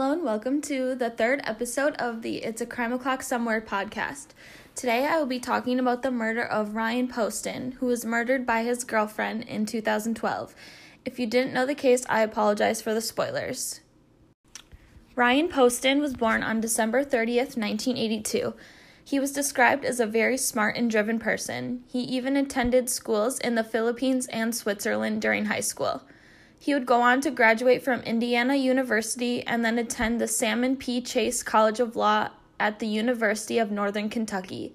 [0.00, 4.28] Hello and welcome to the third episode of the It's a Crime O'Clock Somewhere podcast.
[4.74, 8.62] Today I will be talking about the murder of Ryan Poston, who was murdered by
[8.62, 10.54] his girlfriend in 2012.
[11.04, 13.80] If you didn't know the case, I apologize for the spoilers.
[15.16, 18.54] Ryan Poston was born on December 30th, 1982.
[19.04, 21.84] He was described as a very smart and driven person.
[21.88, 26.04] He even attended schools in the Philippines and Switzerland during high school.
[26.62, 31.00] He would go on to graduate from Indiana University and then attend the Salmon P.
[31.00, 32.28] Chase College of Law
[32.60, 34.74] at the University of Northern Kentucky.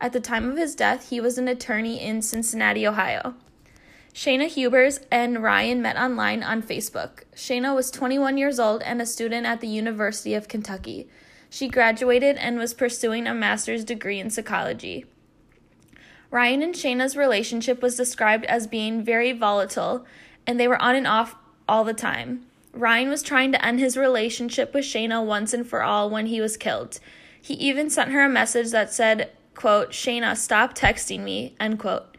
[0.00, 3.34] At the time of his death, he was an attorney in Cincinnati, Ohio.
[4.14, 7.24] Shayna Hubers and Ryan met online on Facebook.
[7.34, 11.06] Shayna was 21 years old and a student at the University of Kentucky.
[11.50, 15.04] She graduated and was pursuing a master's degree in psychology.
[16.30, 20.06] Ryan and Shayna's relationship was described as being very volatile
[20.46, 21.36] and they were on and off
[21.68, 22.46] all the time.
[22.72, 26.40] Ryan was trying to end his relationship with Shayna once and for all when he
[26.40, 27.00] was killed.
[27.40, 32.16] He even sent her a message that said, quote, Shayna, stop texting me, end quote.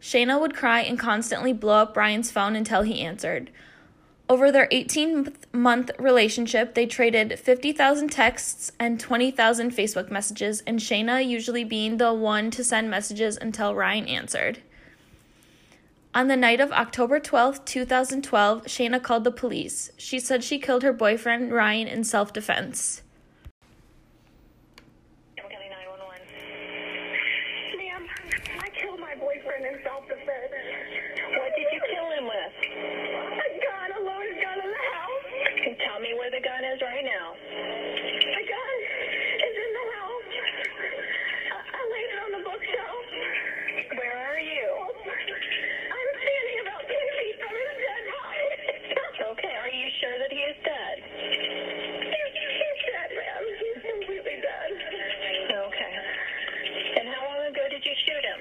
[0.00, 3.50] Shayna would cry and constantly blow up Ryan's phone until he answered.
[4.30, 11.26] Over their 18 month relationship, they traded 50,000 texts and 20,000 Facebook messages, and Shayna
[11.26, 14.62] usually being the one to send messages until Ryan answered.
[16.14, 19.90] On the night of October 12, 2012, Shayna called the police.
[19.98, 23.02] She said she killed her boyfriend Ryan in self defense.
[27.76, 28.02] Ma'am,
[28.58, 30.52] I killed my boyfriend in self-defense.
[31.36, 32.54] What did you kill him with?
[32.72, 35.26] A gun, a loaded gun in the house.
[35.86, 37.34] Tell me where the gun is right now.
[37.38, 38.76] The gun
[39.44, 40.32] is in the house.
[41.52, 43.04] I, I laid it on the bookshelf.
[43.94, 44.66] Where are you?
[45.88, 48.48] I'm standing about 10 feet from his dead body.
[49.38, 50.96] Okay, are you sure that he is dead?
[51.04, 53.42] he's, he's dead, ma'am.
[53.60, 54.70] He's completely dead.
[55.68, 55.94] Okay.
[56.98, 58.40] And how long ago did you shoot him?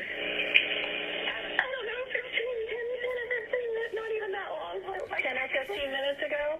[1.58, 4.76] I don't know, 15, 10, 10 or 15 minutes, not even that long.
[5.12, 6.58] Like, 10 or 15 minutes ago?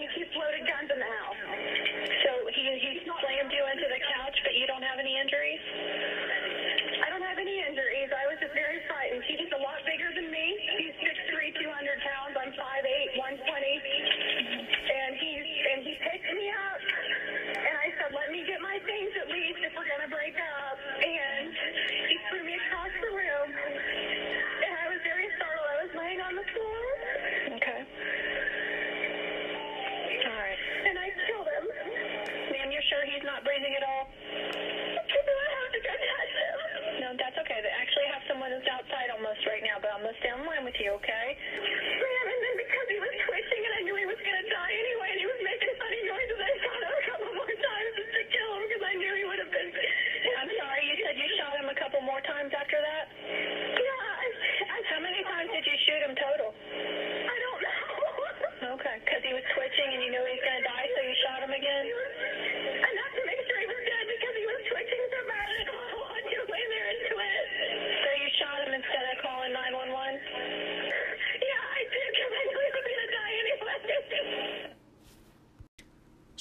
[0.00, 0.10] His gun.
[0.10, 0.73] He keeps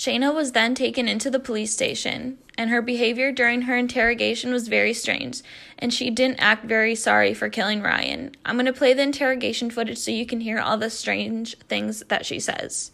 [0.03, 4.67] Shayna was then taken into the police station, and her behavior during her interrogation was
[4.67, 5.41] very strange,
[5.79, 8.35] and she didn't act very sorry for killing Ryan.
[8.43, 12.03] I'm going to play the interrogation footage so you can hear all the strange things
[12.09, 12.91] that she says.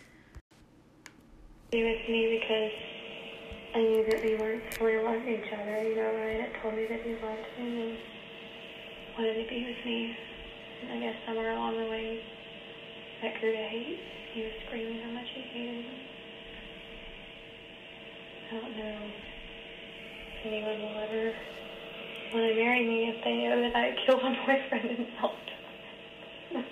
[1.72, 2.72] be with me because
[3.74, 5.82] I knew that we weren't fully loved each other.
[5.82, 7.98] You know, Ryan had told me that he loved me and
[9.18, 10.16] wanted to be with me.
[10.84, 12.22] And I guess somewhere along the way,
[13.24, 13.98] that grew to hate.
[14.32, 16.19] He was screaming how much he hated me.
[20.46, 21.34] Anyone will ever
[22.34, 26.66] want to marry me if they know that I killed my boyfriend and self-defense.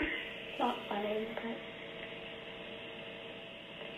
[0.00, 1.54] it's not funny, but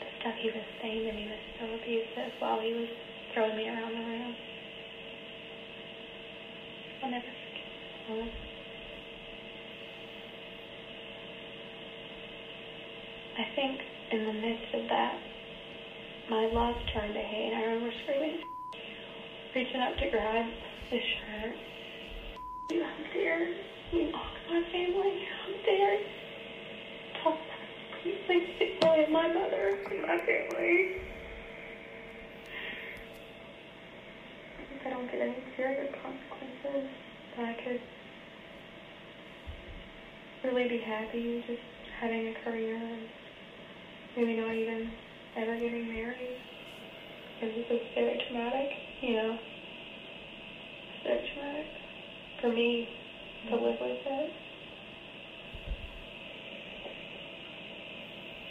[0.00, 2.88] the stuff he was saying to me was so abusive while he was
[3.32, 4.34] throwing me around the room.
[7.02, 8.32] I'll never forget it.
[13.38, 15.31] I think in the midst of that,
[16.32, 17.52] my love turned to hate.
[17.52, 18.40] I remember screaming,
[19.54, 20.46] reaching up to grab
[20.88, 21.52] his shirt.
[22.70, 23.54] I'm scared.
[23.92, 25.28] You mocked my family.
[25.28, 26.00] I'm scared.
[27.22, 31.02] Told him, please, take away my mother and my family.
[34.86, 36.88] I don't get any serious consequences,
[37.36, 37.80] that I could
[40.44, 41.60] really be happy just
[42.00, 43.02] having a career and
[44.16, 44.90] maybe not even
[45.36, 46.36] ever getting married.
[47.40, 48.68] Because this is very traumatic,
[49.00, 49.38] you know.
[51.04, 51.66] Very traumatic
[52.40, 52.88] for me
[53.48, 54.30] to live with it.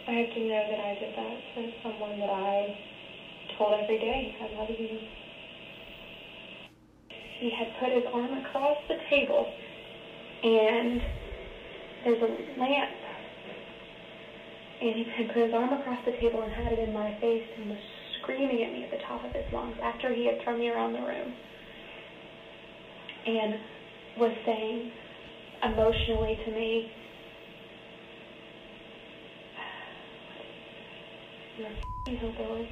[0.07, 2.75] I have to know that I did that to someone that I
[3.57, 4.97] told every day, I love you.
[7.39, 9.45] He had put his arm across the table,
[10.43, 11.01] and
[12.03, 13.00] there's a lamp
[14.81, 17.47] and he had put his arm across the table and had it in my face
[17.57, 17.79] and was
[18.21, 20.93] screaming at me at the top of his lungs after he had thrown me around
[20.93, 21.33] the room.
[23.25, 23.55] And
[24.17, 24.91] was saying
[25.63, 26.91] emotionally to me,
[31.57, 32.67] You're a hillbilly.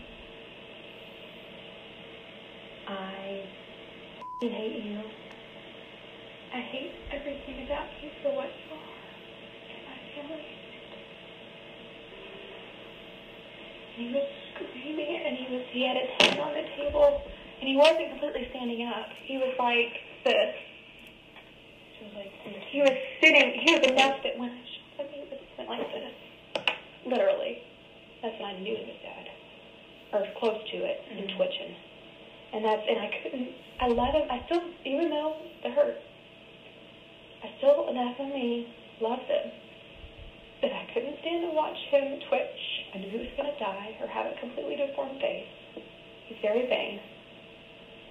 [2.87, 3.43] I
[4.39, 4.99] hate you.
[6.51, 8.99] I hate everything about you for what you are
[9.69, 10.45] and my family.
[13.61, 17.21] And he was screaming and he was he had his hand on the table
[17.59, 19.07] and he wasn't completely standing up.
[19.23, 19.93] He was like
[20.23, 20.55] this.
[21.97, 22.31] She was like,
[22.71, 24.61] He was sitting he was enough that when I
[24.97, 26.15] shot him he was sitting like this.
[27.05, 27.63] Literally.
[28.21, 29.25] That's when I knew he was dead.
[30.11, 31.37] Or close to it and mm-hmm.
[31.37, 31.75] twitching.
[32.53, 33.49] And that's and I couldn't
[33.79, 35.97] I let him I still even though it hurt
[37.43, 38.67] I still enough of me
[39.01, 39.51] loved him.
[40.61, 42.61] But I couldn't stand to watch him twitch.
[42.93, 45.47] I knew he was going to die or have a completely deformed face.
[46.27, 46.99] He's very vain.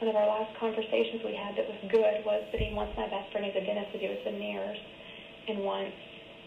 [0.00, 3.08] One of our last conversations we had that was good was that he wants my
[3.10, 4.78] best friend who's a dentist to do his veneers
[5.48, 5.96] and wants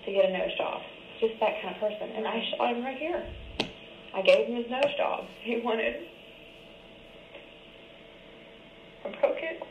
[0.06, 0.82] to get a nose job.
[1.20, 2.10] Just that kind of person.
[2.16, 3.22] And I shot him right here.
[4.16, 5.26] I gave him his nose job.
[5.44, 6.08] He wanted.
[9.06, 9.62] I broke it.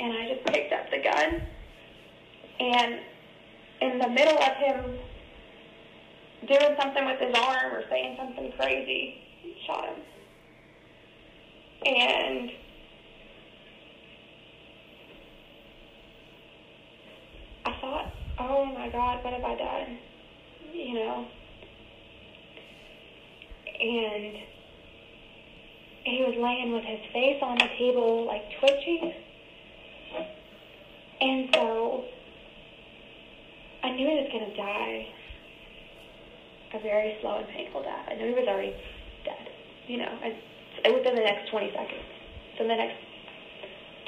[0.00, 1.42] And I just picked up the gun
[2.60, 3.00] and
[3.80, 4.98] in the middle of him
[6.46, 9.22] doing something with his arm or saying something crazy,
[9.66, 9.96] shot him.
[11.86, 12.50] And
[17.66, 19.98] I thought, oh my God, what have I done?
[20.72, 21.26] You know?
[23.66, 24.36] And
[26.04, 29.14] he was laying with his face on the table, like twitching.
[31.20, 32.04] And so
[33.84, 35.06] I knew he was going to die
[36.72, 38.08] a very slow and painful death.
[38.08, 38.74] I knew he was already
[39.24, 39.48] dead,
[39.86, 40.32] you know, and
[40.94, 42.08] within the next 20 seconds.
[42.56, 42.96] So in the next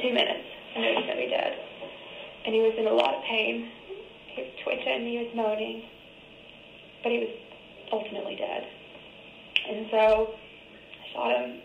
[0.01, 1.53] two minutes, I knew he was going to be dead.
[2.47, 3.69] And he was in a lot of pain.
[4.35, 5.85] He was twitching, he was moaning,
[7.03, 7.29] but he was
[7.93, 8.67] ultimately dead.
[9.69, 11.61] And so I shot him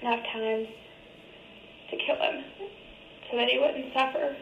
[0.00, 0.68] enough times
[1.90, 2.44] to kill him
[3.30, 4.36] so that he wouldn't suffer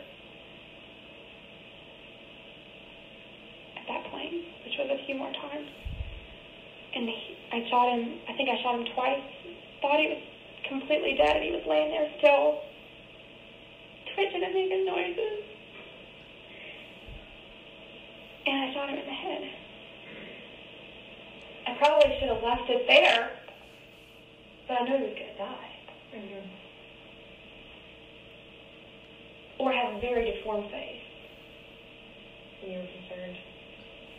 [3.77, 4.35] at that point,
[4.65, 5.69] which was a few more times.
[6.95, 9.23] And he, I shot him, I think I shot him twice,
[9.81, 10.23] thought he was
[10.69, 12.61] completely dead, and he was laying there still,
[14.15, 15.45] twitching and making noises.
[18.47, 19.43] And I shot him in the head.
[21.67, 23.31] I probably should have left it there,
[24.69, 25.71] but I knew he was going to die.
[26.15, 26.47] Mm-hmm.
[29.59, 31.03] Or have a very deformed face.
[32.63, 33.37] you were concerned.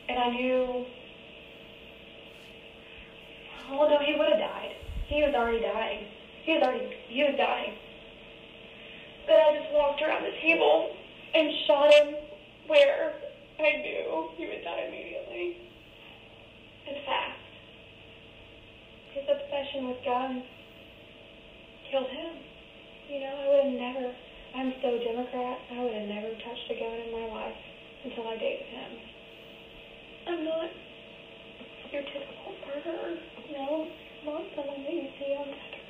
[0.09, 0.85] And I knew,
[3.71, 4.75] oh no, he would have died.
[5.07, 6.07] He was already dying.
[6.43, 7.75] He was already, he was dying.
[9.27, 10.95] But I just walked around the table
[11.35, 12.15] and shot him
[12.67, 13.13] where
[13.59, 15.57] I knew he would die immediately.
[16.87, 17.43] And fast.
[19.11, 20.43] His obsession with guns
[21.91, 22.31] killed him.
[23.09, 24.15] You know, I would have never,
[24.55, 27.59] I'm so Democrat, I would have never touched a gun in my life
[28.05, 29.16] until I dated him.
[30.27, 30.69] I'm not.
[31.91, 33.15] your typical murderer.
[33.51, 33.88] No,
[34.25, 35.84] not someone that you see on Saturday.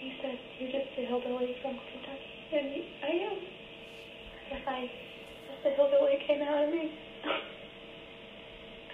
[0.00, 2.32] He said, you're just a hillbilly from Kentucky.
[2.52, 2.66] And
[3.04, 3.36] I am.
[3.36, 4.90] I guess I,
[5.52, 6.92] just a hillbilly came out of me.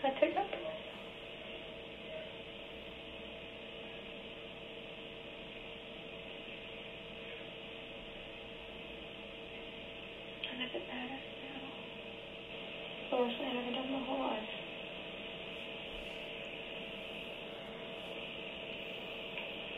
[0.04, 0.72] I took that to myself.
[10.52, 11.60] And if it matters now,
[13.02, 14.50] it's the worst thing I've ever done my whole life.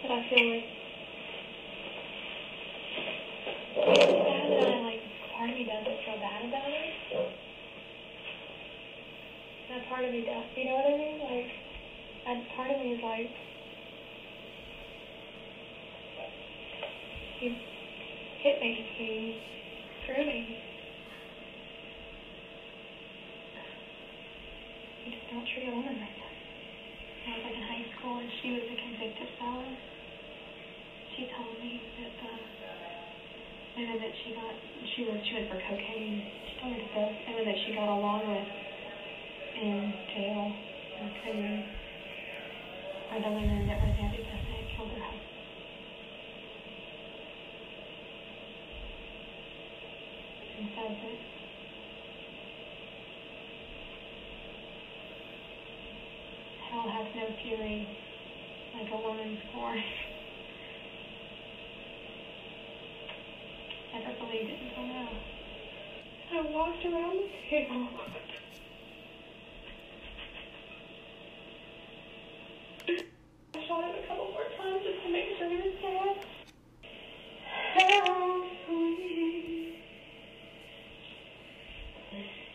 [0.03, 0.69] But I feel like
[3.77, 5.03] it's bad that I like
[5.35, 6.95] part of me doesn't feel bad about it.
[9.99, 10.47] Part of me does.
[10.55, 11.19] You know what I mean?
[11.27, 11.51] Like,
[12.31, 13.35] and part of me is like,
[17.43, 17.51] he
[18.39, 19.35] hit me, he
[20.07, 20.55] threw me.
[25.03, 26.35] You just don't treat a woman like that.
[27.27, 29.75] I was like in high school and she was a convicted felon.
[31.19, 32.39] She told me that uh,
[33.75, 34.55] women that she got,
[34.95, 36.23] she was she went for cocaine.
[36.47, 38.68] She told me that women that she got along with
[39.61, 40.53] in jail
[41.23, 41.65] prison
[43.11, 45.25] are the women that were there because they killed her husbands.
[50.59, 51.19] And said that
[56.71, 57.89] hell has no fury
[58.75, 59.83] like a woman's scorn.
[63.95, 65.11] Never believed it until now.
[66.31, 67.89] I walked around the table.
[73.55, 76.17] I shot it a couple more times just to make sure he was dead.
[77.75, 79.09] How sweet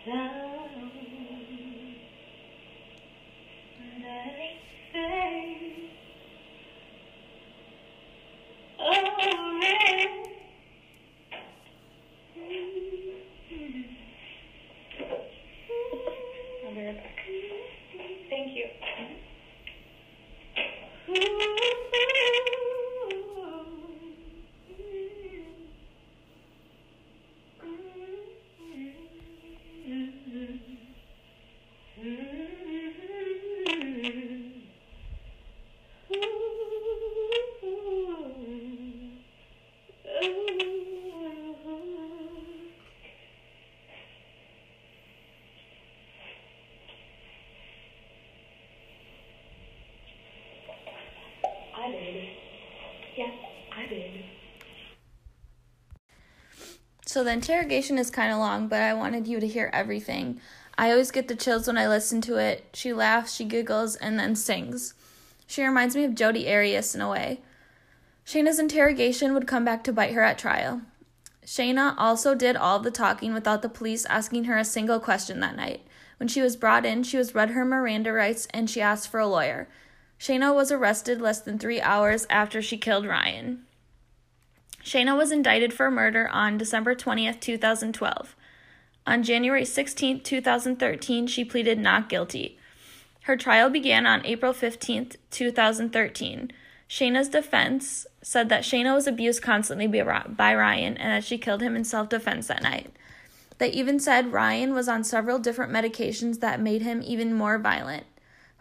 [0.06, 0.53] the
[57.14, 60.42] So the interrogation is kind of long, but I wanted you to hear everything.
[60.80, 62.66] I always get the chills when I listen to it.
[62.74, 64.96] She laughs, she giggles, and then sings.
[65.46, 67.42] She reminds me of Jodi Arias in a way.
[68.26, 70.82] Shayna's interrogation would come back to bite her at trial.
[71.46, 75.56] Shayna also did all the talking without the police asking her a single question that
[75.56, 75.86] night.
[76.18, 79.20] When she was brought in, she was read her Miranda rights and she asked for
[79.20, 79.70] a lawyer.
[80.20, 83.68] Shayna was arrested less than three hours after she killed Ryan.
[84.84, 88.36] Shayna was indicted for murder on December 20th, 2012.
[89.08, 92.58] On January 16th, 2013, she pleaded not guilty.
[93.24, 96.52] Her trial began on April 15th, 2013.
[96.90, 101.76] Shayna's defense said that Shayna was abused constantly by Ryan and that she killed him
[101.76, 102.94] in self defense that night.
[103.58, 108.06] They even said Ryan was on several different medications that made him even more violent.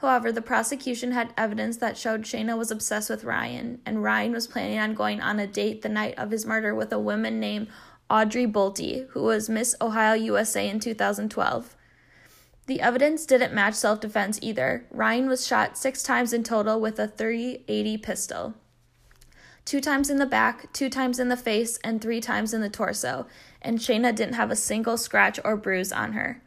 [0.02, 4.49] However, the prosecution had evidence that showed Shayna was obsessed with Ryan, and Ryan was
[4.49, 7.68] planning on going on a date the night of his murder with a woman named
[8.11, 11.76] Audrey Bolte, who was Miss Ohio USA in 2012.
[12.66, 14.87] The evidence didn't match self defense either.
[14.90, 18.54] Ryan was shot six times in total with a 380 pistol
[19.64, 22.68] two times in the back, two times in the face, and three times in the
[22.68, 23.26] torso,
[23.61, 26.42] and Shayna didn't have a single scratch or bruise on her.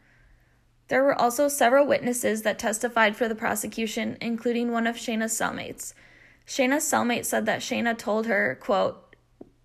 [0.88, 5.94] There were also several witnesses that testified for the prosecution, including one of Shayna's cellmates.
[6.46, 9.02] Shayna's cellmate said that Shayna told her, quote,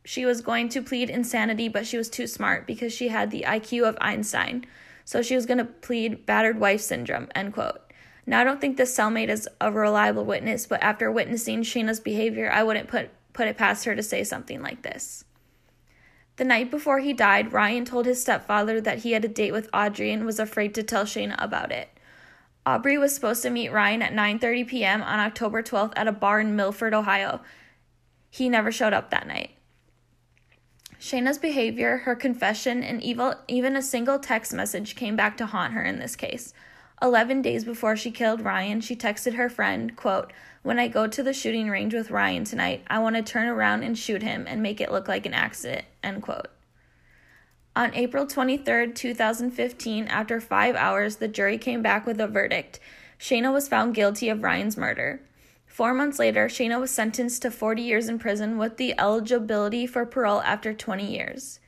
[0.04, 3.46] she was going to plead insanity, but she was too smart because she had the
[3.48, 4.66] IQ of Einstein.
[5.06, 7.82] So she was going to plead battered wife syndrome, end quote.
[8.26, 12.52] Now, I don't think this cellmate is a reliable witness, but after witnessing Shayna's behavior,
[12.52, 15.24] I wouldn't put, put it past her to say something like this.
[16.42, 19.70] The night before he died, Ryan told his stepfather that he had a date with
[19.72, 21.90] Audrey and was afraid to tell Shayna about it.
[22.66, 25.04] Audrey was supposed to meet Ryan at 9:30 p.m.
[25.04, 27.42] on October 12th at a bar in Milford, Ohio.
[28.32, 29.52] He never showed up that night.
[31.00, 35.74] Shayna's behavior, her confession, and evil, even a single text message came back to haunt
[35.74, 36.56] her in this case.
[37.04, 40.34] 11 days before she killed Ryan, she texted her friend, quote,
[40.64, 43.84] "When I go to the shooting range with Ryan tonight, I want to turn around
[43.84, 46.48] and shoot him and make it look like an accident." End quote.
[47.76, 52.80] On April 23, 2015, after 5 hours, the jury came back with a verdict.
[53.18, 55.22] Shayna was found guilty of Ryan's murder.
[55.68, 60.06] Four months later, Shayna was sentenced to 40 years in prison with the eligibility for
[60.06, 61.60] parole after 20 years.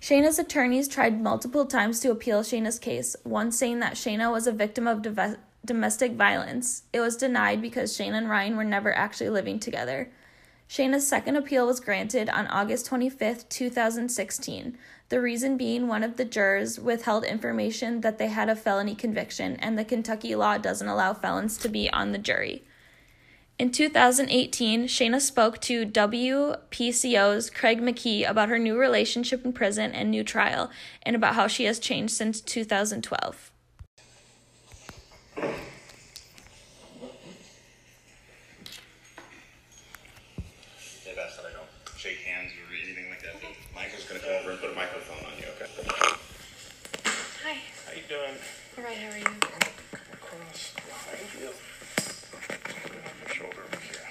[0.00, 4.52] Shayna's attorneys tried multiple times to appeal Shayna's case, one saying that Shayna was a
[4.52, 5.06] victim of
[5.64, 6.82] domestic violence.
[6.92, 10.10] It was denied because Shayna and Ryan were never actually living together.
[10.70, 14.78] Shayna's second appeal was granted on August 25, 2016.
[15.08, 19.56] The reason being one of the jurors withheld information that they had a felony conviction,
[19.56, 22.62] and the Kentucky law doesn't allow felons to be on the jury.
[23.58, 30.08] In 2018, Shayna spoke to WCPO's Craig McKee about her new relationship in prison and
[30.08, 30.70] new trial,
[31.02, 33.50] and about how she has changed since 2012.
[41.10, 41.66] They've asked that I don't
[41.98, 43.34] shake hands or anything like that.
[43.74, 45.66] Michael's gonna come over and put a microphone on you, okay?
[47.44, 47.56] Hi.
[47.84, 48.36] How you doing?
[48.78, 49.24] All right, how are you?
[49.24, 51.50] Come across behind you.
[52.30, 54.06] Put it on your shoulder over here.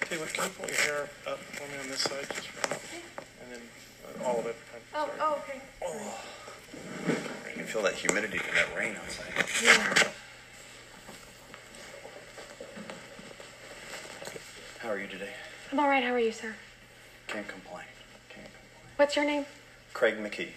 [0.00, 2.48] Tell you what, can you pull your hair up for me on this side, just
[2.48, 2.74] for,
[3.44, 3.60] and then
[4.20, 4.56] uh, all of it.
[4.74, 5.18] I'm Oh, sorry.
[5.20, 7.20] oh, okay.
[7.50, 9.32] You can feel that humidity from that rain outside.
[9.62, 10.10] Yeah.
[14.80, 15.30] How are you today?
[15.72, 16.02] I'm all right.
[16.04, 16.54] How are you, sir?
[17.28, 17.84] Can't complain.
[18.28, 18.92] Can't complain.
[18.96, 19.46] What's your name?
[19.94, 20.48] Craig McKee.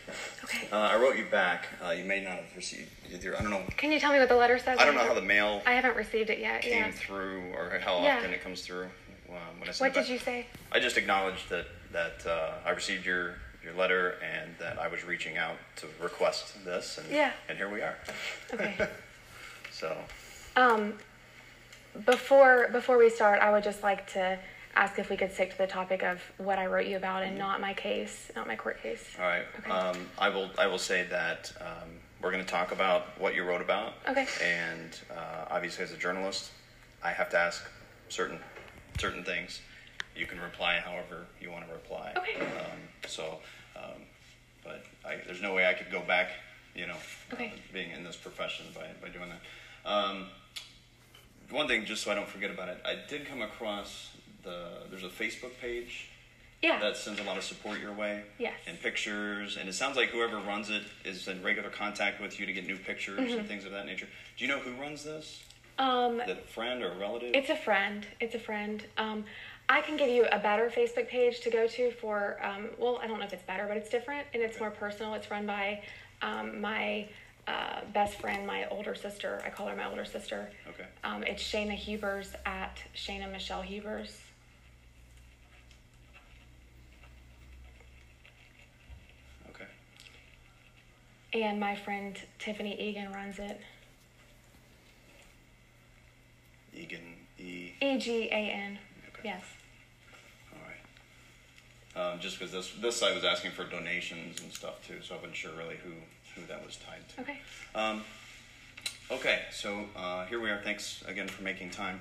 [0.43, 0.67] Okay.
[0.71, 1.67] Uh, I wrote you back.
[1.83, 3.37] Uh, you may not have received either.
[3.37, 3.63] I don't know.
[3.77, 4.77] Can you tell me what the letter says?
[4.77, 6.61] I don't know how the mail I haven't received it yet.
[6.61, 6.91] came Yeah.
[6.91, 8.17] through or how Yeah.
[8.17, 8.89] often it comes through
[9.29, 10.45] when I What did you say?
[10.71, 15.03] I just acknowledged that that uh, I received your your letter and that I was
[15.03, 17.31] reaching out to request this, and Yeah.
[17.47, 17.95] and here we are.
[18.53, 18.75] Okay.
[19.71, 19.95] So
[20.57, 20.97] Um,
[22.05, 24.37] before before we start, I would just like to
[24.75, 27.37] ask if we could stick to the topic of what I wrote you about and
[27.37, 29.03] not my case, not my court case.
[29.19, 29.71] all right, Okay.
[29.71, 31.89] um, I will I will say that um,
[32.21, 33.93] we're going to talk about what you wrote about.
[34.07, 34.27] Okay.
[34.43, 36.51] And uh, obviously, as a journalist,
[37.03, 37.63] I have to ask
[38.09, 38.39] certain
[38.99, 39.61] certain things.
[40.15, 42.13] You can reply however you want to reply.
[42.17, 42.39] Okay.
[42.39, 43.37] Um, so,
[43.75, 44.01] um,
[44.63, 46.31] but I, there's no way I could go back,
[46.75, 46.95] you know,
[47.33, 47.47] Okay.
[47.55, 49.89] uh, being in this profession by, by doing that.
[49.89, 50.27] Um,
[51.49, 54.11] one thing, just so I don't forget about it, I did come across
[54.43, 56.07] the there's a Facebook page
[56.61, 56.79] Yeah.
[56.79, 58.23] that sends a lot of support your way.
[58.37, 58.53] Yes.
[58.67, 62.45] And pictures, and it sounds like whoever runs it is in regular contact with you
[62.45, 63.39] to get new pictures Mm-hmm.
[63.39, 64.07] and things of that nature.
[64.37, 65.41] Do you know who runs this?
[65.79, 67.31] Um, Is it a friend or a relative?
[67.33, 68.05] It's a friend.
[68.19, 68.83] It's a friend.
[68.97, 69.23] Um,
[69.69, 73.07] I can give you a better Facebook page to go to for, um, well, I
[73.07, 75.13] don't know if it's better, but it's different and it's more personal.
[75.13, 75.81] It's run by
[76.21, 77.07] um, my
[77.47, 79.41] uh, best friend, my older sister.
[79.45, 80.49] I call her my older sister.
[80.67, 80.85] Okay.
[81.03, 84.19] Um, it's Shayna Hubers at Shayna Michelle Hubers.
[89.51, 89.65] Okay.
[91.33, 93.61] And my friend Tiffany Egan runs it.
[96.73, 97.71] Egan E.
[97.81, 98.79] E G A N.
[99.09, 99.21] Okay.
[99.23, 99.43] Yes.
[100.53, 102.13] All right.
[102.13, 105.17] Um, just because this this site was asking for donations and stuff too, so I
[105.17, 105.91] wasn't sure really who
[106.35, 107.21] who that was tied to.
[107.21, 107.39] Okay.
[107.75, 108.03] Um,
[109.11, 110.61] okay, so uh, here we are.
[110.63, 111.99] Thanks again for making time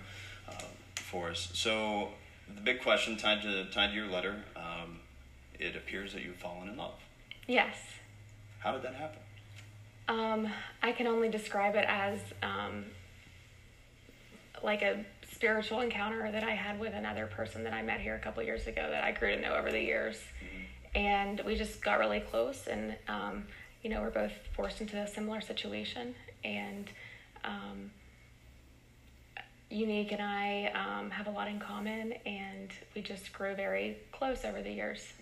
[0.48, 0.52] uh,
[0.96, 1.50] for us.
[1.54, 2.08] So
[2.54, 5.00] the big question tied to tied to your letter, um,
[5.58, 6.94] it appears that you've fallen in love.
[7.46, 7.76] Yes.
[8.60, 9.20] How did that happen?
[10.08, 10.48] Um,
[10.82, 12.86] I can only describe it as um,
[14.62, 18.18] like a spiritual encounter that I had with another person that I met here a
[18.18, 20.18] couple years ago that I grew to know over the years.
[20.94, 23.44] And we just got really close, and um,
[23.82, 26.14] you know, we're both forced into a similar situation.
[26.44, 26.90] And
[27.44, 27.90] um,
[29.70, 34.44] Unique and I um, have a lot in common, and we just grew very close
[34.44, 35.12] over the years.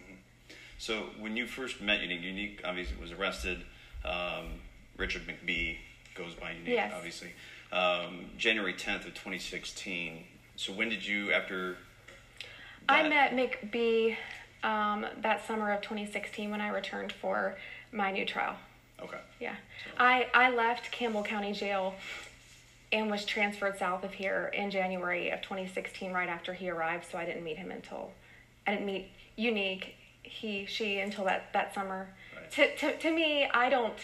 [0.79, 3.63] So when you first met Unique, Unique obviously was arrested.
[4.05, 4.61] Um,
[4.97, 5.79] Richard McBee
[6.15, 6.93] goes by Unique, Yes.
[6.95, 7.33] obviously.
[7.73, 10.25] Um, January 10th of 2016.
[10.57, 11.77] So when did you, after
[12.89, 14.17] I that- met McBee
[14.63, 17.57] um, that summer of 2016 when I returned for
[17.93, 18.57] my new trial.
[19.01, 19.19] Okay.
[19.41, 19.55] Yeah,
[19.99, 21.95] I I left Campbell County Jail
[22.93, 27.05] and was transferred south of here in January of 2016, right after he arrived.
[27.11, 28.13] So I didn't meet him until
[28.67, 32.09] I didn't meet Unique, he she until that that summer.
[32.35, 32.51] Right.
[32.53, 33.99] To, to to me, I don't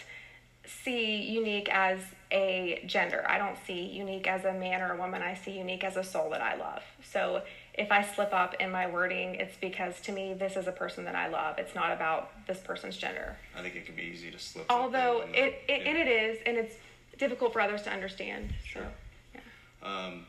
[0.65, 1.99] see Unique as
[2.33, 3.23] a gender.
[3.29, 5.21] I don't see Unique as a man or a woman.
[5.21, 6.81] I see Unique as a soul that I love.
[7.03, 7.43] So
[7.75, 11.05] if I slip up in my wording, it's because to me, this is a person
[11.05, 11.59] that I love.
[11.59, 13.37] It's not about this person's gender.
[13.55, 14.65] I think it can be easy to slip.
[14.71, 16.75] Although in it, it and it is, and it's
[17.19, 18.49] difficult for others to understand.
[18.63, 18.87] So, Sure.
[19.35, 19.41] yeah.
[19.83, 20.25] Um,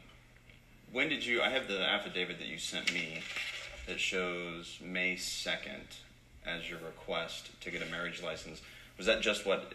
[0.93, 1.41] when did you?
[1.41, 3.21] I have the affidavit that you sent me
[3.87, 5.87] that shows May second
[6.47, 8.61] as your request to get a marriage license.
[8.99, 9.73] Was that just what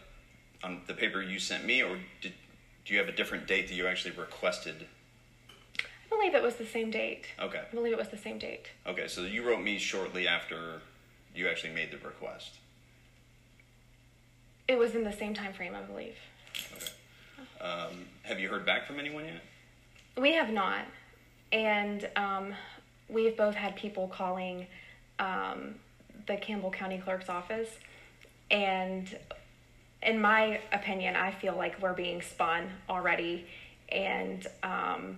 [0.63, 2.33] on the paper you sent me, or did
[2.85, 4.87] do you have a different date that you actually requested?
[5.79, 7.25] I believe it was the same date.
[7.39, 7.61] Okay.
[7.71, 8.65] I believe it was the same date.
[8.87, 10.81] Okay, so you wrote me shortly after
[11.35, 12.55] you actually made the request.
[14.67, 16.15] It was in the same time frame, I believe.
[16.75, 17.63] Okay.
[17.63, 19.41] Um, have you heard back from anyone yet?
[20.17, 20.85] We have not,
[21.51, 22.53] and um,
[23.07, 24.65] we've both had people calling
[25.19, 25.75] um,
[26.25, 27.69] the Campbell County Clerk's office,
[28.49, 29.15] and
[30.01, 33.45] in my opinion, I feel like we're being spun already,
[33.89, 35.17] and um,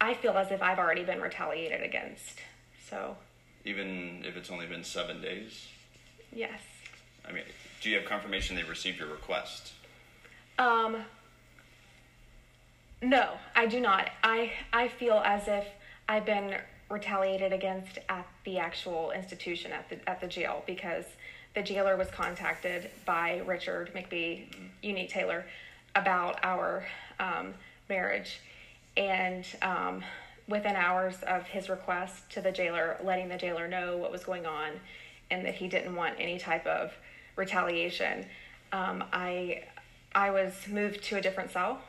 [0.00, 2.40] I feel as if I've already been retaliated against.
[2.88, 3.16] So,
[3.64, 5.68] Even if it's only been seven days?
[6.32, 6.60] yes.
[7.28, 7.44] I mean,
[7.82, 9.72] do you have confirmation they received your request?
[10.58, 11.04] Um,
[13.02, 14.10] no, I do not.
[14.24, 15.66] I I feel as if
[16.08, 16.56] I've been
[16.90, 21.04] retaliated against at the actual institution at the at the jail because
[21.54, 24.44] the jailer was contacted by Richard McBee,
[24.82, 25.44] Unique Taylor,
[25.94, 26.86] about our
[27.18, 27.54] um,
[27.88, 28.40] marriage,
[28.96, 30.04] and um,
[30.46, 34.46] within hours of his request to the jailer, letting the jailer know what was going
[34.46, 34.72] on,
[35.30, 36.92] and that he didn't want any type of
[37.36, 38.26] retaliation,
[38.72, 39.64] um, I
[40.14, 41.80] I was moved to a different cell,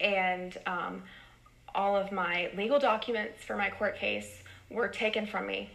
[0.00, 1.02] and um,
[1.74, 5.70] all of my legal documents for my court case were taken from me,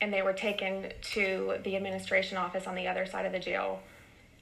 [0.00, 3.80] and they were taken to the administration office on the other side of the jail,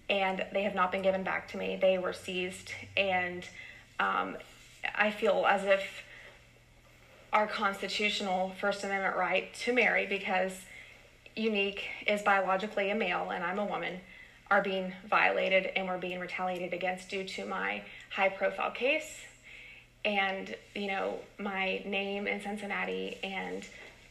[0.09, 1.79] and they have not been given back to me.
[1.81, 3.45] They were seized, and
[3.99, 4.37] um,
[4.95, 6.03] I feel as if
[7.33, 10.53] our constitutional First Amendment right to marry, because
[11.35, 14.01] Unique is biologically a male and I'm a woman,
[14.51, 19.21] are being violated and we're being retaliated against due to my high profile case
[20.05, 23.66] and, you know, my name in Cincinnati and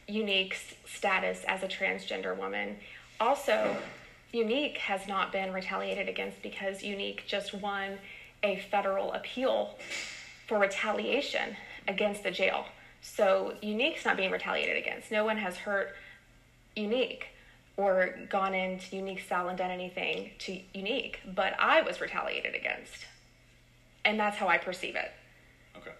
[0.08, 2.76] Unique's status as a transgender woman.
[3.20, 3.76] Also,
[4.32, 7.98] Unique has not been retaliated against because Unique just won
[8.42, 9.76] a federal appeal
[10.46, 11.56] for retaliation
[11.88, 12.66] against the jail.
[13.00, 15.10] So Unique's not being retaliated against.
[15.10, 15.94] No one has hurt
[16.74, 17.28] Unique
[17.76, 23.06] or gone into Unique cell and done anything to Unique, but I was retaliated against.
[24.04, 25.10] And that's how I perceive it.
[25.76, 25.90] Okay.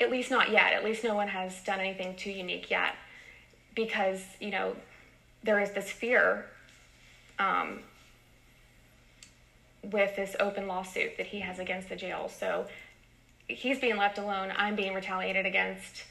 [0.00, 0.72] At least not yet.
[0.72, 2.94] At least no one has done anything too Unique yet.
[3.74, 4.74] Because, you know,
[5.42, 6.46] there is this fear
[7.38, 7.80] um,
[9.82, 12.28] with this open lawsuit that he has against the jail.
[12.28, 12.66] So
[13.48, 14.52] he's being left alone.
[14.56, 16.04] I'm being retaliated against.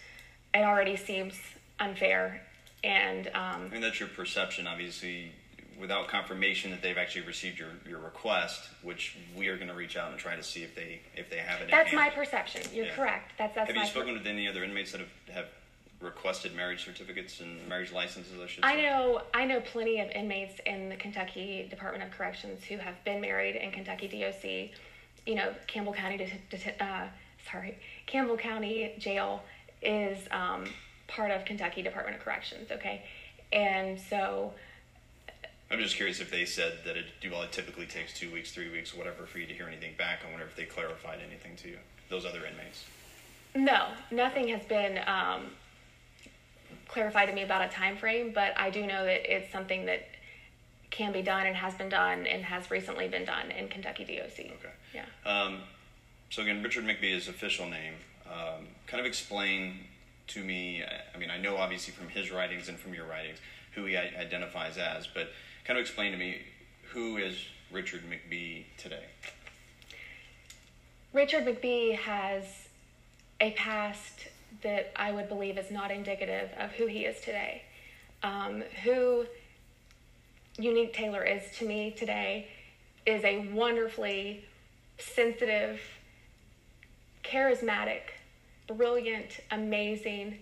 [0.53, 1.35] It already seems
[1.79, 2.41] unfair.
[2.83, 5.31] And um, I mean, that's your perception, obviously,
[5.79, 9.95] without confirmation that they've actually received your, your request, which we are going to reach
[9.95, 11.69] out and try to see if they if they have it.
[11.71, 12.61] that's my perception.
[12.73, 12.95] You're Yeah.
[12.95, 13.31] correct.
[13.37, 15.45] That's that's Have you spoken with any other inmates that have, have
[16.01, 18.39] requested marriage certificates and marriage licenses?
[18.41, 22.63] I should I know I know plenty of inmates in the Kentucky Department of Corrections
[22.65, 24.77] who have been married in Kentucky DOC.
[25.25, 26.31] You know, Campbell County,
[26.79, 27.07] uh,
[27.51, 29.43] sorry, Campbell County Jail
[29.81, 30.65] is um,
[31.07, 32.71] part of Kentucky Department of Corrections.
[32.71, 33.03] Okay,
[33.53, 34.53] and so
[35.71, 38.69] I'm just curious if they said that it well, it typically takes two weeks, three
[38.71, 40.19] weeks, whatever, for you to hear anything back.
[40.27, 41.77] I wonder if they clarified anything to you,
[42.09, 42.85] those other inmates.
[43.55, 45.51] no, nothing has been um,
[46.87, 50.07] clarified to me about a time frame, but I do know that it's something that
[50.89, 54.39] can be done and has been done and has recently been done in Kentucky DOC.
[54.39, 54.73] Okay.
[54.95, 55.05] Yeah.
[55.23, 55.59] Um,
[56.31, 57.93] so again, Richard McBee is official name.
[58.25, 59.81] Um, kind of explain
[60.29, 60.83] to me.
[60.83, 63.37] I- I mean, I know obviously from his writings and from your writings
[63.73, 65.29] who he identifies as, but
[65.69, 66.35] kind of explain to me
[66.93, 69.03] who is Richard McBee today.
[71.13, 72.43] Richard McBee has
[73.39, 74.29] a past
[74.63, 77.61] that I would believe is not indicative of who he is today.
[78.23, 79.27] Um, who
[80.57, 82.47] Unique Taylor is to me today
[83.05, 84.45] is a wonderfully
[84.97, 85.79] sensitive,
[87.23, 88.01] charismatic,
[88.67, 90.39] brilliant, amazing,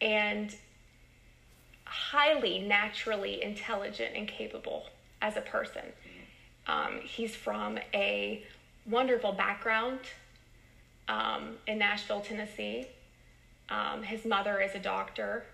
[0.00, 0.56] and
[1.94, 4.86] highly naturally intelligent and capable
[5.22, 5.84] as a person.
[6.66, 8.42] Um, he's from a
[8.86, 10.00] wonderful background
[11.08, 12.86] um, in Nashville, Tennessee.
[13.68, 15.44] Um, his mother is a doctor,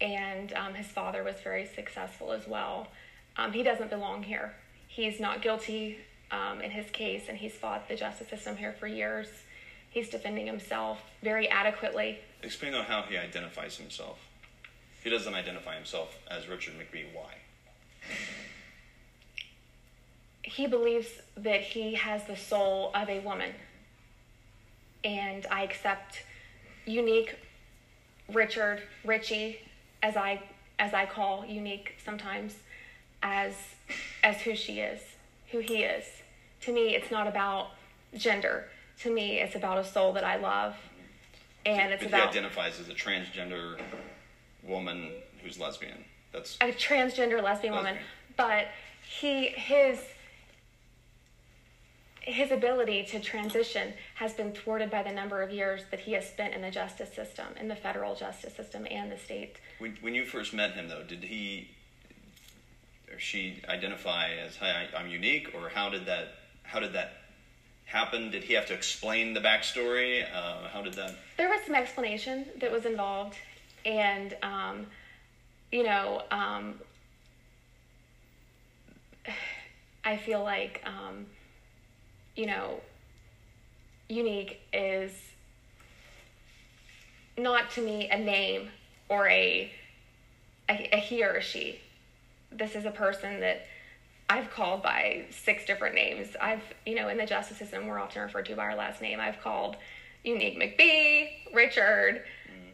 [0.00, 2.88] and um, his father was very successful as well.
[3.36, 4.54] Um, he doesn't belong here.
[4.88, 5.98] He's not guilty
[6.30, 9.28] um, in his case, and he's fought the justice system here for years.
[9.90, 12.18] He's defending himself very adequately.
[12.42, 14.18] Explain on how he identifies himself.
[15.06, 17.04] He doesn't identify himself as Richard McBee.
[17.14, 17.32] Why?
[20.42, 23.52] He believes that he has the soul of a woman.
[25.04, 26.24] And I accept
[26.86, 27.36] unique
[28.32, 29.60] Richard, Richie,
[30.02, 30.42] as I
[30.80, 32.56] as I call unique sometimes,
[33.22, 33.54] as
[34.24, 35.00] as who she is,
[35.52, 36.04] who he is.
[36.62, 37.68] To me, it's not about
[38.16, 38.64] gender.
[39.02, 40.74] To me, it's about a soul that I love,
[41.64, 43.78] and it's but about he identifies as a transgender
[44.66, 45.10] woman
[45.42, 46.04] who's lesbian.
[46.32, 47.96] That's a transgender lesbian woman.
[48.36, 48.68] But
[49.02, 50.00] he his
[52.20, 56.28] his ability to transition has been thwarted by the number of years that he has
[56.28, 59.56] spent in the justice system, in the federal justice system and the state.
[59.78, 61.04] when, when you first met him, though.
[61.04, 61.70] Did he
[63.12, 67.12] or she identify as "Hi, I- I'm unique," or how did that how did that
[67.84, 68.32] happen?
[68.32, 70.24] Did he have to explain the backstory?
[70.34, 71.14] Uh, how did that?
[71.36, 73.36] There was some explanation that was involved,
[73.86, 74.86] and um,
[75.70, 76.74] you know, um,
[80.04, 81.26] I feel like um,
[82.34, 82.80] you know,
[84.08, 85.12] unique is
[87.38, 88.68] not to me a name
[89.08, 89.70] or a,
[90.68, 91.80] a, a he or a she.
[92.50, 93.66] This is a person that
[94.28, 96.28] I've called by six different names.
[96.40, 99.20] I've, you know, in the justice system, we're often referred to by our last name.
[99.20, 99.76] I've called
[100.24, 102.22] Unique McBee, Richard.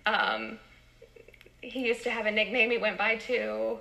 [0.07, 0.59] Um,
[1.62, 3.79] he used to have a nickname he went by too.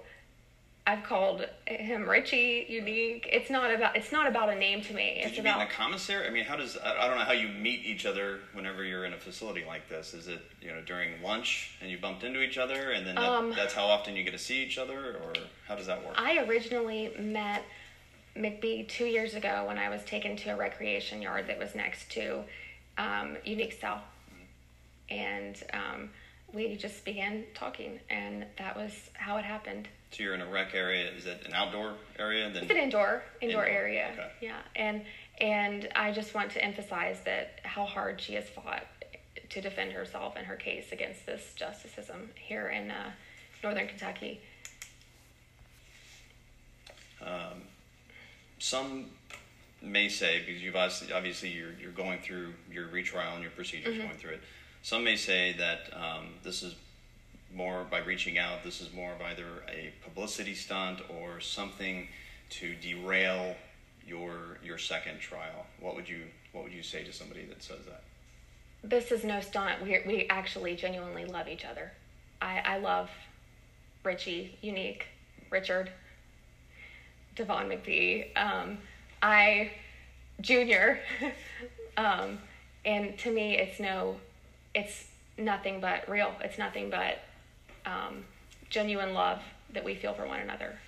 [0.88, 3.30] I've called him Richie, Unique.
[3.32, 5.16] It's not about it's not about a name to me.
[5.16, 6.28] Did It's you meet in about the commissary?
[6.28, 9.06] I mean, how does I I don't know how you meet each other whenever you're
[9.06, 10.14] in a facility like this.
[10.14, 13.30] Is it you know during lunch and you bumped into each other, and then that,
[13.30, 15.34] Um, that's how often you get to see each other, or
[15.68, 16.16] how does that work?
[16.18, 17.64] I originally met
[18.36, 22.10] McBee two years ago when I was taken to a recreation yard that was next
[22.14, 22.44] to
[22.98, 24.02] um, Unique Cell.
[25.10, 26.10] And um,
[26.54, 29.88] we just began talking, and that was how it happened.
[30.12, 31.10] so you're in a rec area.
[31.12, 32.50] Is it an outdoor area?
[32.52, 34.10] Then It's an indoor indoor Indoor, area.
[34.14, 34.32] okay.
[34.42, 35.04] Yeah, and
[35.40, 38.84] and I just want to emphasize that how hard she has fought
[39.50, 43.12] to defend herself and her case against this justice system here in uh,
[43.64, 44.40] Northern Kentucky.
[47.22, 47.64] Um,
[48.60, 49.06] some
[49.82, 53.94] may say because you've obviously, obviously you're you're going through your retrial and your procedures
[53.96, 54.08] Mm-hmm.
[54.08, 54.42] going through it.
[54.84, 56.76] Some may say that um, this is
[57.54, 58.64] more by reaching out.
[58.64, 62.08] This is more of either a publicity stunt or something
[62.52, 63.56] to derail
[64.06, 65.66] your your second trial.
[65.80, 68.04] What would you what would you say to somebody that says that?
[68.84, 69.82] this is no stunt.
[69.82, 71.92] We we actually genuinely love each other.
[72.42, 73.10] I I love
[74.04, 75.06] Richie, Unique,
[75.50, 75.92] Richard,
[77.36, 78.36] Devon McBee.
[78.38, 78.80] Um,
[79.22, 79.72] I
[80.40, 81.00] Junior,
[81.98, 82.40] um,
[82.84, 84.16] and to me, it's no,
[84.74, 85.06] it's
[85.38, 86.34] nothing but real.
[86.44, 87.20] It's nothing but
[87.86, 88.26] um,
[88.70, 89.42] genuine love
[89.74, 90.80] that we feel for one another.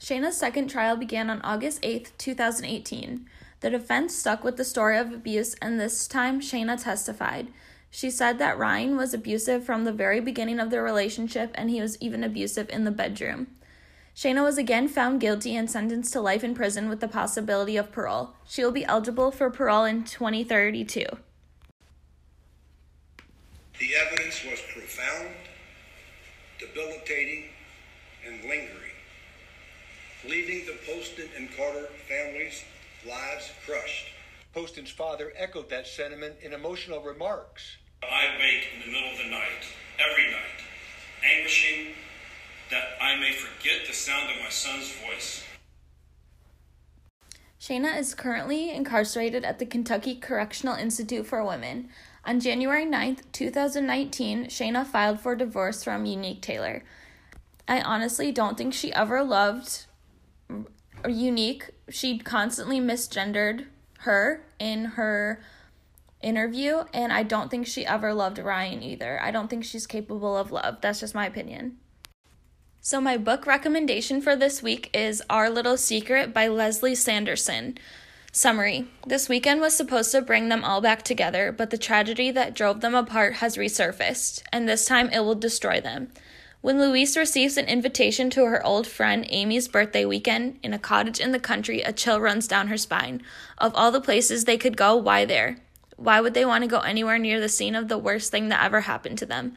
[0.00, 3.26] Shayna's second trial began on August 8th, 2018.
[3.60, 7.48] The defense stuck with the story of abuse, and this time Shayna testified.
[7.90, 11.80] She said that Ryan was abusive from the very beginning of their relationship, and he
[11.80, 13.46] was even abusive in the bedroom.
[14.16, 17.92] Shayna was again found guilty and sentenced to life in prison with the possibility of
[17.92, 18.30] parole.
[18.48, 21.04] She will be eligible for parole in 2032.
[23.78, 25.34] The evidence was profound,
[26.58, 27.50] debilitating,
[28.26, 28.96] and lingering,
[30.26, 32.64] leaving the Poston and Carter families'
[33.06, 34.06] lives crushed.
[34.54, 37.76] Poston's father echoed that sentiment in emotional remarks.
[38.02, 39.66] I wake in the middle of the night,
[39.98, 40.64] every night,
[41.22, 42.05] anguishing that
[43.16, 45.42] I may forget the sound of my son's voice.
[47.58, 51.88] Shayna is currently incarcerated at the Kentucky Correctional Institute for Women.
[52.26, 56.84] On January 9th, 2019, Shayna filed for divorce from Unique Taylor.
[57.66, 59.86] I honestly don't think she ever loved
[61.08, 61.70] Unique.
[61.88, 63.64] She constantly misgendered
[64.00, 65.42] her in her
[66.22, 69.18] interview, and I don't think she ever loved Ryan either.
[69.22, 70.82] I don't think she's capable of love.
[70.82, 71.78] That's just my opinion.
[72.88, 77.76] So, my book recommendation for this week is Our Little Secret by Lesley Sanderson.
[78.30, 82.54] Summary This weekend was supposed to bring them all back together, but the tragedy that
[82.54, 86.12] drove them apart has resurfaced, and this time it will destroy them.
[86.60, 91.18] When Louise receives an invitation to her old friend Amy's birthday weekend in a cottage
[91.18, 93.20] in the country, a chill runs down her spine.
[93.58, 95.56] Of all the places they could go, why there?
[95.96, 98.62] Why would they want to go anywhere near the scene of the worst thing that
[98.62, 99.56] ever happened to them?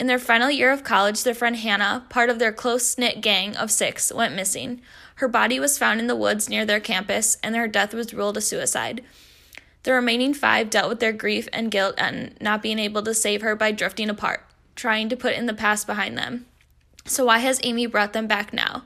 [0.00, 3.54] In their final year of college, their friend Hannah, part of their close knit gang
[3.54, 4.80] of six, went missing.
[5.16, 8.38] Her body was found in the woods near their campus, and her death was ruled
[8.38, 9.04] a suicide.
[9.82, 13.42] The remaining five dealt with their grief and guilt and not being able to save
[13.42, 16.46] her by drifting apart, trying to put in the past behind them.
[17.04, 18.84] So, why has Amy brought them back now?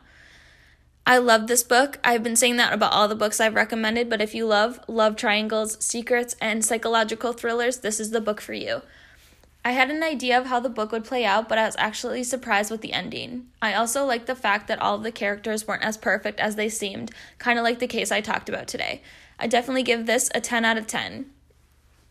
[1.07, 2.01] I love this book.
[2.03, 5.15] I've been saying that about all the books I've recommended, but if you love love
[5.15, 8.83] triangles, secrets, and psychological thrillers, this is the book for you.
[9.67, 12.23] I had an idea of how the book would play out, but I was actually
[12.23, 13.47] surprised with the ending.
[13.63, 16.69] I also liked the fact that all of the characters weren't as perfect as they
[16.69, 19.01] seemed, kind of like the case I talked about today.
[19.39, 21.31] I definitely give this a 10 out of 10.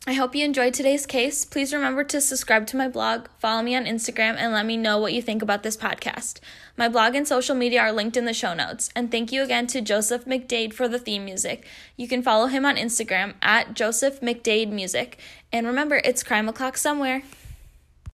[0.05, 1.45] I hope you enjoyed today's case.
[1.45, 4.97] Please remember to subscribe to my blog, follow me on Instagram, and let me know
[4.97, 6.39] what you think about this podcast.
[6.75, 8.89] My blog and social media are linked in the show notes.
[8.95, 11.65] And thank you again to Joseph McDade for the theme music.
[11.95, 15.19] You can follow him on Instagram at Joseph McDade Music.
[15.53, 17.21] And remember, it's crime o'clock somewhere.